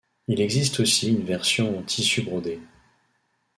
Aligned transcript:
Il 0.27 0.41
existe 0.41 0.79
aussi 0.79 1.09
une 1.11 1.23
version 1.23 1.77
en 1.77 1.83
tissu 1.83 2.23
brodé. 2.23 2.59